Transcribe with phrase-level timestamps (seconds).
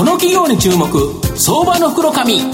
[0.00, 0.88] この企業に注目
[1.36, 2.46] 相場の袋紙こ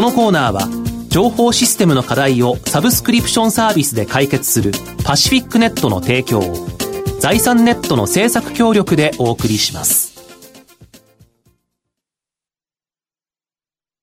[0.00, 0.68] のコーナーは
[1.08, 4.70] 情報システムの課題をサブスクリプションサービスで解決する
[5.04, 6.42] パシフィックネットの提供を
[7.18, 10.14] 財産ネットの政策協力でお送りします。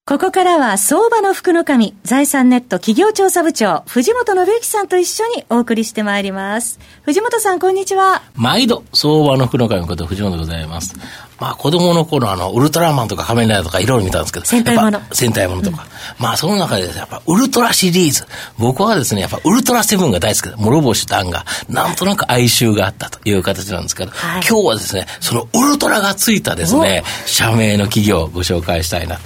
[0.04, 6.80] ここからは相場の福の神、財産ネット企業調査部長、藤本信之さんと一緒にお送りしてまいります。
[7.04, 8.22] 藤本さん、こんにちは。
[8.36, 10.96] 毎度、相場の福の神こと藤本でございます。
[11.42, 14.46] まあ、子供の頃、あの、ウルトラマンとか仮面ライダーとかいろいろ見たんですけど。
[14.46, 15.02] 戦隊もの。
[15.12, 15.88] 戦隊ものとか。
[16.20, 18.28] うん、まあ、その中で、やっぱ、ウルトラシリーズ。
[18.60, 29.18] 僕はですね、やっぱ、ウルトラセブンが大好きで、諸星団が、なんとなく哀愁があったという形なんですけど、はい、今日はですね、そのウルトラがついたですね、社名の企業をご紹介したいな。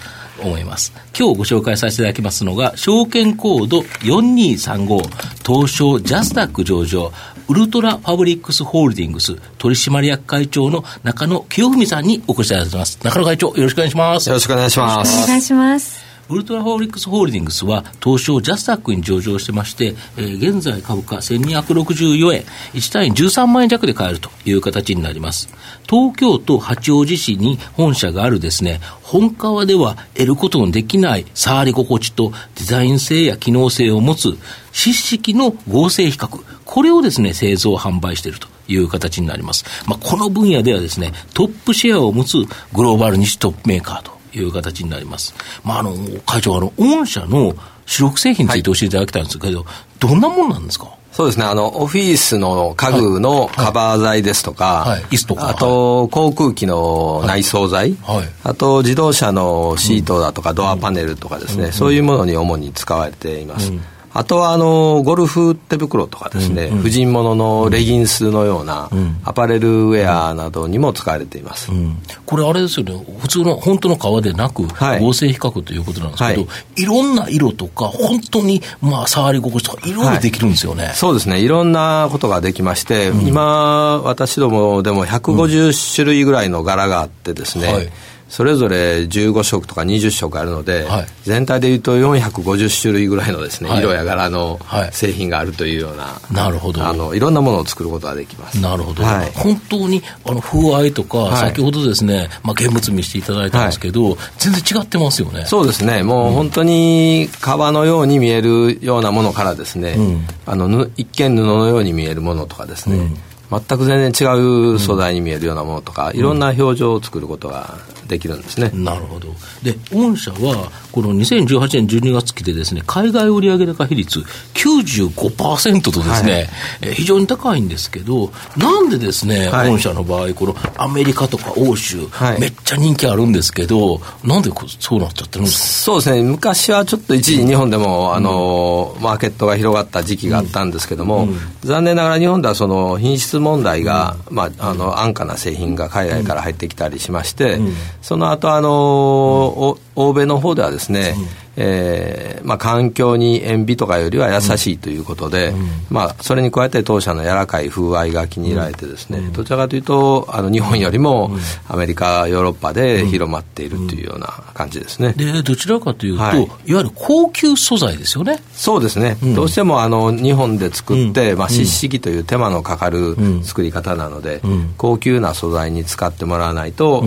[0.41, 0.93] 思います。
[1.17, 5.07] 今日ご紹介させていただきますのが、証券コード4235、
[5.45, 7.11] 東証ジャスダック上場、
[7.47, 12.99] ウルトラファブリックスホールディングス取締役会長の中野清文さんにお越しいただいてます。
[13.03, 14.29] 中野会長、よろしくお願いします。
[14.29, 15.23] よろしくお願いします。
[15.23, 16.05] お願いします。
[16.27, 22.41] ウルトラファブリックスホールディングスは東証ジャスタックに上場してまして、えー、現在株価1264円、
[22.73, 25.49] 1単位13万円弱で買えるという形になります。
[25.87, 34.35] 東京都八王子市に本社があるですね、本川では得ることのできない触り心地とデザイン性や機能性を持つ
[34.71, 39.63] 湿式の合成比較、これをですね、製造販売しているという形になります。
[39.85, 42.37] まあ、この分野ではですね、トップシェアを持つ
[42.73, 45.33] グローバル西トップメーカーという形になります。
[45.63, 47.55] まあ、あの、会長、あの、御社の
[47.85, 49.67] 主力製品について教えていただきたいんですけど、はい、
[49.99, 50.89] どんなもんなんですか？
[51.11, 51.45] そうですね。
[51.45, 54.89] あの、オフィスの家具のカバー材ですとか、はい。
[54.89, 57.95] はい、椅子とか、あと、航空機の内装材、
[58.43, 63.69] あと、自動車のシートだとか、ドアパネルとかですね、そういうものに主に使われています。
[63.69, 63.81] うん
[64.17, 68.89] あとはあのゴルフ手袋とかですね、婦人物のレギンスのような
[69.25, 73.05] アパレルウェアなどにも使われています、うん、これあれですよね。
[73.19, 74.63] 普通の本当の革でなく、
[75.01, 80.15] 合成比較ということなんですけど、はい、いろんな色とか本当にまあ触り心地とかいろい。
[80.15, 81.39] ろできるんですよね、はい、そうですね。
[81.39, 87.89] いろんなことができまして、うん、今私どもでも150種類ぐらいの柄があってですね、はい
[88.29, 94.59] それぞれ15色とか20色あるので、はい、全体でいうと450種類ぐらいのですね、はい、色や柄の
[94.91, 96.85] 製品があるというような、なるほど。
[96.85, 98.59] あのいろんなものを作ることができます。
[98.59, 105.45] なるほど、はい、本当にあの風合いとか、先ほどですね、まあ、現物見せていただいたんですけど、全然違ってますよね。
[105.45, 106.03] そうですね。
[106.03, 113.17] もう本当に革のように見えるようなものからですね、うん、あの一見布のように見えるものとかですね、うん。
[113.51, 117.77] 全く全然違う素材に見えるようなものとか、いろんな表情を作ることが
[118.07, 118.71] できるんですね。
[118.73, 119.27] なるほど。
[119.63, 124.23] で、御社は、この2018年12月期でですね、海外売上高比率
[124.53, 126.49] 95%とですね、
[126.81, 135.67] はい、非常に高いんですけど、なんでですね、はい、御社の場合、このアメリカとか欧州、はい、めっちゃ人気あるんですけど、なんでそうなっちゃってるんですか？
[135.85, 141.29] そうですね、昔はちょっと一時日本でも、うん、あの、マーケットが広がった時期があったんですけども、うん。
[141.29, 147.59] うん、残念ながら日本ではその品質問題が、まあ、あの安価な製品が海外から入ってきたりしまして、
[148.05, 151.15] その後あのう、欧米の方ではですね、
[151.57, 161.31] えーまあ、環境に塩ビとかよりは優しいということで、うん、まあ、それに加えて当社の柔らかい風合いが気に入られてですね、うん、どちらかというとあの日本よりも
[161.67, 168.41] アメリカヨーロッパで広まっているというような感じですね、でどちらかというと、はい、いわゆる高級素材ですよね。
[168.53, 174.41] そうですね、どうしてもあの日本で作って、まあ、湿式という手間のかかる作り方なので、
[174.77, 177.03] 高級な素材に使ってもらわないと、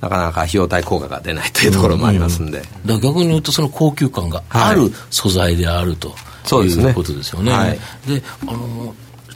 [0.00, 7.52] なかなか費用対効果が出ないというところもありますんで、逆に言うとその高級感がある素材であると、はい、いうことですよね。
[7.52, 8.94] はい、であの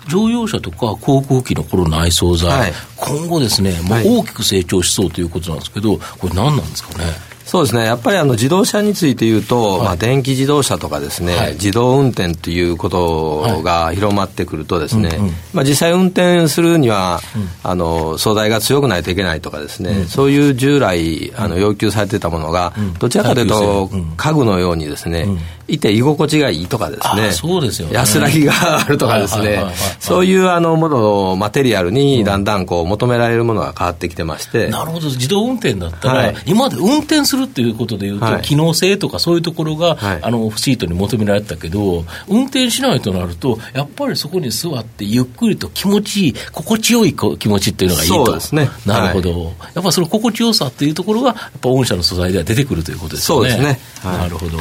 [0.09, 7.05] 乗用車とか航空機の頃の内装材、はい、今後ですね、もう大きく成長しそうということなんですけど、これ何なんですかね？
[7.47, 25.29] そうですね、やっぱりあの自動車について言うと、はい、まあ、電気自動車とかですね、はい、自動運転ということが広まってくるとですね、はいうんうん、まあ、実際運転するには、うん、あの素材が強くないといけないとかですね、うん、そういう従来あの要求されてたものが、どちらかというと、家具のようにですね、
[25.69, 29.65] いて居心地がいいとかですね、そうですよ、ね、安らぎがあるとかですね、
[29.99, 34.69] そういうあのもの、マテリアルにだんだんこう求められるものが変わってきてまして。
[34.69, 48.27] なるほど、自動運転だったら、はい、今まで運転するっていうことでいうと、はい、機能性とかそういうところが、はい、あのシートに求められたけど、運転しないとなると、やっぱりそこに座ってゆっくりと気持ちいい、心地よい気持ちっていうのがいいと。
[48.27, 48.71] そうですね。
[48.85, 49.53] なるほど。
[49.75, 53.51] やっぱその心地よさっていうところが、やっぱ御社の素材では出てくるということですよね。
[53.51, 53.81] そうですね。
[54.05, 54.59] なるほど。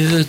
[0.00, 0.24] で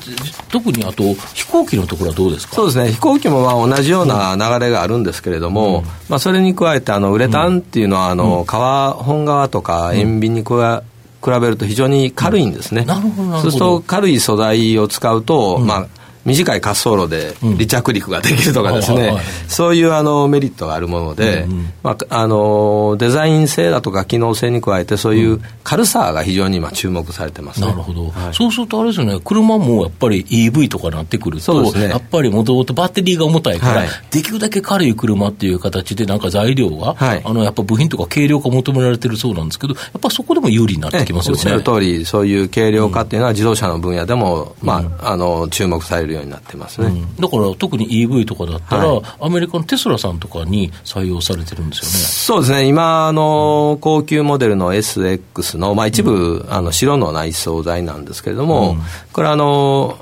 [0.49, 1.03] 特にあと、
[1.33, 2.55] 飛行機のところはどうですか？
[2.55, 12.85] そうですね、飛行機もまあ同じような流れがあるんですけれども、うん、まあ、それに加えてあのウレタンっていうのは、あの川本川とか塩ビに加え比べると非常に軽いんですね。
[12.85, 13.41] なるほど。
[13.41, 15.87] そうすると軽い素材を使うと、まあ
[16.27, 29.19] 短い滑走路で離着陸ができるとかですね、そういうあのメリットがあるもので、うんうん、まあ、あのデザイン性だとか機能性に加えてそういう軽さが非常に今注目されてます、ね、なるほど、はい、そうするとあれですよね。
[29.23, 41.39] 車もやっぱり EV とかなってくると、ね、やっぱりもともとバッテリーが重たいから、はい、できるだけ軽い車っていう形でなんか材料が、はい、あのやっぱ部品とか軽量化求められてるそうなんですけどやっぱそこでも有利になってきますよね。
[41.39, 51.89] おっしゃる通りそういう軽量化っていうのは自動車の分野でも、まあ、あの注目されるようになってますね、うん、だから特に EV とかだったら、はい、アメリカのテスラさんとかに採用されてるんですよね。
[51.89, 58.81] そうですね、今、あの高級モデルの SX の、まあ、一部、うん、あの白の内装材なんですけれども、うん、
[59.13, 59.99] これあの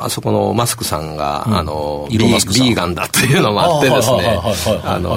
[0.00, 4.38] あそこのマスクさんが、うん、あのビーガンだというのもあってですね。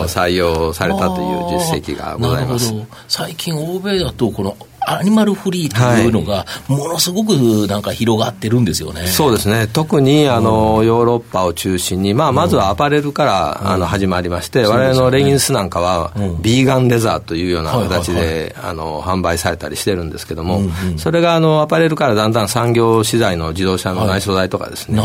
[0.07, 2.74] 採用されたという実績がございます。
[3.07, 4.57] 最近欧米だとこの
[4.97, 7.31] アニマルフリーというのが、ものすごく
[7.68, 20.62] なんか広がってるんですよね、そうですね、特にあの、ヨーロッパを中心に、まあ、まずはアパレルから、あの始まりまして、われわれのレギンスなんかは、ビーガンレザーというような形で、あの販売されたりしてるんですけども、
[20.97, 25.00] それがあのアパレルからだんだん産業資材の自動車の内装材とかですね、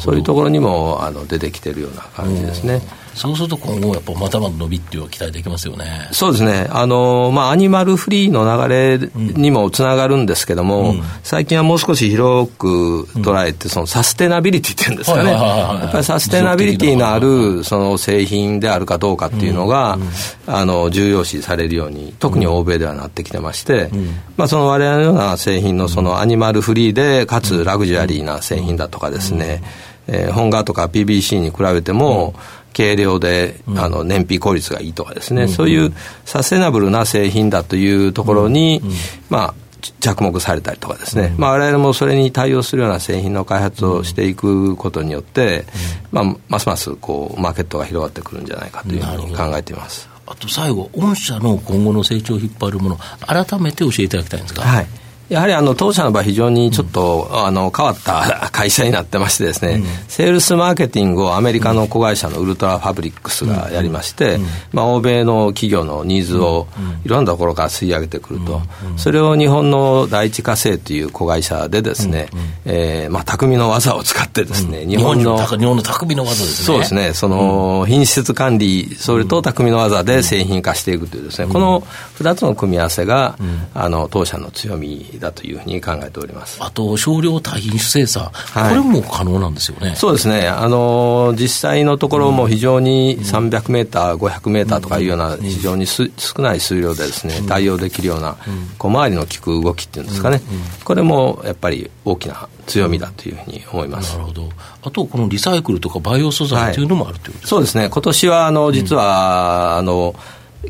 [0.00, 2.82] そういうところにもあの出てきてるような感じですね。
[3.14, 6.08] そうすると今後、やっぱまだまだ伸びっていうのは期待できますよね。
[6.12, 19.98] そうですね、あのまあ、アニマルフリーの流れにもつながるんですけども、うん、最近はもう少し広く捉えて、そのサステナビリティっていうんですかね、やっぱりサステナビリティのあるその製品であるかどうかっていうのが、
[20.46, 23.90] あの重要視されるように、特に欧米ではなってきてまして、
[24.36, 29.62] まあ、その我々のような製品のそのアニマルフリーで、かつラグジュアリーな製品だとかですね、
[30.06, 32.34] えー、本画とか PBC に比べても、
[32.80, 35.92] 軽量で、あの燃費効率がいいとかですね、そういう
[36.24, 38.80] サステナブルな製品だというところに、
[39.28, 39.54] まあ、
[40.00, 45.64] 着目されたりとかですね、まあ、我々もそれに対応するような製品の開発をしていくことによって、
[46.10, 50.08] まあ、ますますこうマーケットが広がってくるんじゃないかというふうに考えています。
[50.26, 54.62] あと最後、御社の今後の成長を引っ張るもの、改めて教えていただきたいんですが。
[54.62, 54.86] はい
[55.30, 66.66] やはりあの当社の場合、非常にちょっと、うん、あの変わった 会社になってましてですね、うん、セールスマーケティングをアメリカの子会社のウルトラファブリックスがやりまして、うん、まあ、欧米の企業のニーズを
[67.04, 68.60] いろんなところから吸い上げてくると、
[68.96, 76.66] それを日本の第一火星という子会社でですね、うん、えー、まあ、匠の技を使ってですね、日本の日本の匠の技ですね。
[76.66, 81.86] そうですね、その品質管理、それと匠の技で製品化していくというですね、この
[82.18, 83.38] 2つの組み合わせが、
[83.74, 86.58] あの当社の強みだというふうに考えております。
[86.60, 89.94] あと少量多品種生産、はい、これも可能なんですよね。
[89.96, 98.36] そうですね、あの実際のところも非常に300メーター、500メーターとかいうような、非常にす少ない数量でですね、対応できるような、
[98.78, 100.40] 小回りの利く動きっていうんですかね、
[100.84, 104.12] これもやっぱり大きな強みだというふうに思います。
[104.14, 104.48] なるほど。
[104.82, 107.88] あと、このリサイクルとかバイオ素材というのもあるということですか、はい、そうですね。
[107.90, 110.14] 今年は、あの、実は、あの、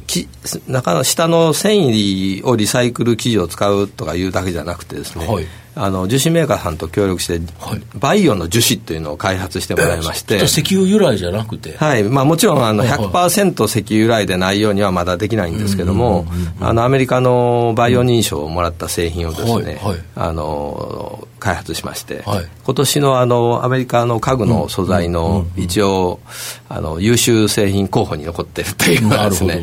[0.06, 0.28] き
[0.68, 12.02] 中の下の繊維をリサイクル生地を使うとかいうだけじゃなくてですね、はい、あの樹脂メーカーさんと協力して、はい、バイオの樹脂というのを開発してもらいまして、石油由来じゃなくて、はい。
[12.04, 16.26] まあ、もちろんあの100%石油由来でないようにはまだできないんですけども、
[16.60, 19.64] あのアメリカのバイオ認証をもらった製品をですね、はい。
[19.64, 26.20] はい、あの開発しまして、はい、今年のあのアメリカの家具の素材の一応、
[26.68, 29.62] あの優秀製品候補に残ってるというのがですね、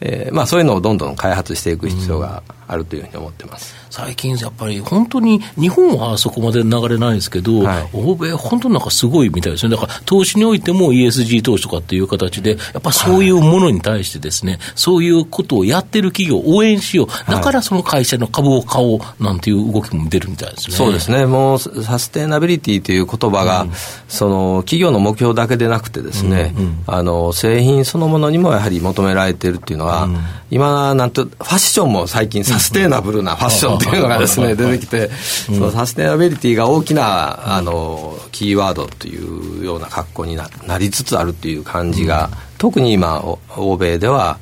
[0.00, 3.74] えーまあ、そういうのをどんどん開発していく必要があるというふうに思ってます。
[3.90, 9.74] 最近やっぱり本当に日本はそこまで流れないですけど、はい、欧米本当なんかすごいみたいですね。
[9.74, 17.30] だから投資においても ESG 投資とかっていう形で、やっぱそういうものに対してですね、はい、そういうことをやってる企業を応援しよう。
[17.30, 20.76] だからその会社の株を買おうなんていう動きも出るみたいですね。
[20.76, 21.26] そうですね。
[21.26, 23.70] もうサステナビリティという言葉が、うん、
[24.08, 30.16] その企業の目標だけでなくてですね、うんうん、あの製品そのものにもやはり求められているっていうのは、うん、
[30.50, 43.22] 今なんとファッションも最近サステナブルなファッションっていうのがですね、出てきて、そのサステナビリティが大きなあのキーワードというような格好にななりつつあるという感じが、特に今
[43.56, 44.38] 欧米では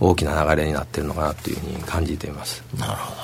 [0.00, 2.62] 大きな流れになっているのかなというふうに感じています。
[2.78, 3.20] なるほど。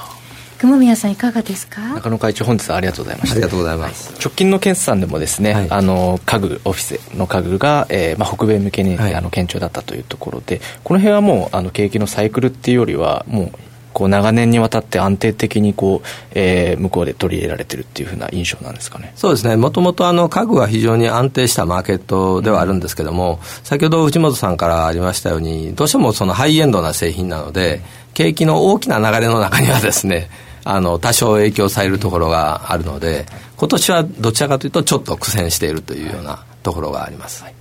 [0.58, 1.82] 雲宮さんいかがですか？
[1.94, 3.32] 中野会長本日はありがとうございました。
[3.34, 13.50] ありがとうございます、直近の決算でもですね、はい、あの家具オフィスの家具が、えーまあ、北米向けに、はい、あの堅調だったというところでこの辺はもうあの景気のサイクルっていうよりはもう
[13.96, 19.14] こう長年にわたって安定的にこう、えー、向こうで取り入れられてるっていうふうな印象なんですかね。
[19.16, 27.80] そうですね、もともとあの家具は非常に安定したマーケットではあるんですけども、先ほど藤本さんからありましたように、どうしてもそのハイエンドな製品なので、
[28.12, 30.28] 景気の大きな流れの中にはですね、
[30.64, 33.24] あの多少影響されるところがあるので、
[33.56, 37.44] 今年はどちらかというと、ちょっと苦戦しているというようなところがあります。
[37.44, 37.54] はい。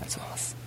[0.00, 0.61] ま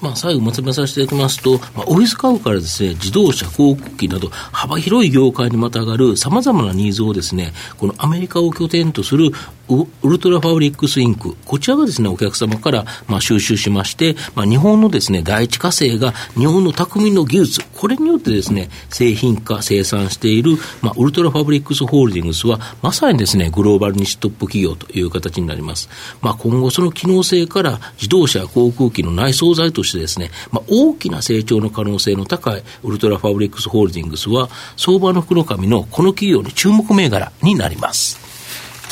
[0.00, 9.30] まあ、最後まとめさせていただきますと、まあ、オフィス家具からですね、自動車、航空機など、幅広い業界にまたがる様々なニーズをですね、このアメリカを拠点とする
[9.68, 25.88] ウルトラファブリックスインク、こちらがですね、お客様から、まあ、収集しまして、まあ、日本のですね、第一火星が日本の匠の技術、これによってですね、製品化、生産している、まあ、ウルトラファブリックスホールディングスは、まさにですね、グローバル西トップ企業という形になります。
[26.20, 38.30] まあ、今後その機能性から自動車、航空機の内装材としてですね、まあ、大きな成長の可能性の高いウルトラファブリックスホールディングスは、相場の福の神のこの企業に注目銘柄になります。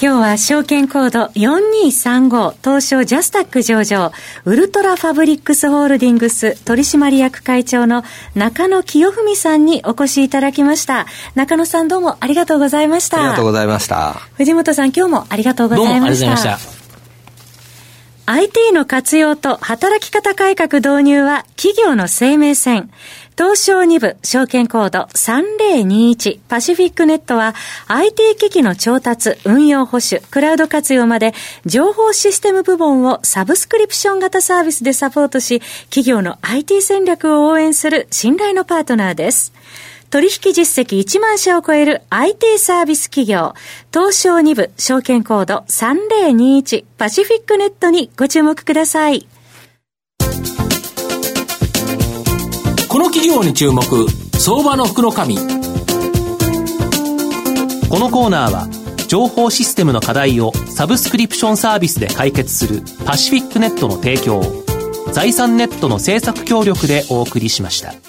[0.01, 4.13] 今日は証券コード4235東証ジャスタック上場
[4.45, 8.05] ウルトラファブリックスホールディングス取締役会長の
[8.37, 11.07] 中野清文さんにお越しいただきました。
[11.35, 13.19] 中野さんどうもありがとうございました。
[13.19, 14.13] ありがとうございました。
[14.37, 16.78] 藤本さん今日もありがとうございました
[18.31, 22.91] IT の活用と働き方改革導入は企業の生命線。
[23.39, 27.55] 東証2部証券コード3021パシフィックネットは
[27.87, 31.33] IT 機器の調達、運用保守、クラウド活用まで
[31.65, 39.55] 情報システム部門をサブスクリプション型サービスでサポートし企業の IT 戦略を応援する信頼のパートナーです。
[40.11, 43.55] 取引実績1万社を超える IT サービス企業、
[43.93, 49.27] 東証2部証券コード3021パシフィックネットにご注目ください。
[52.89, 53.83] この企業に注目
[54.39, 55.19] 相場の福のこ
[57.99, 58.69] のコーナーは
[59.09, 64.43] 情報システムの課題をサブスクリプションサービスで解決するパシフィックネットの提供
[65.13, 68.08] 財産ネットの政策協力でお送りしました。